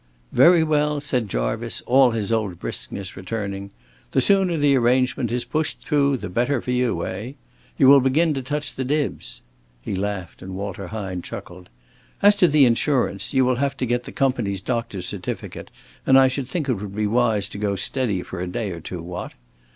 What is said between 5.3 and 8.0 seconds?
is pushed through, the better for you, eh? You will